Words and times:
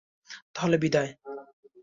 তাহলে, 0.55 0.75
বিদায়। 0.77 1.11